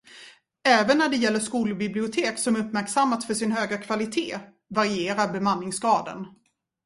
Även 0.67 0.97
när 0.97 1.09
det 1.09 1.15
gäller 1.15 1.39
skolbibliotek 1.39 2.37
som 2.39 2.55
uppmärksammats 2.55 3.27
för 3.27 3.33
sin 3.33 3.51
höga 3.51 3.77
kvalitet 3.77 4.39
varierar 4.69 5.33
bemanningsgraden. 5.33 6.27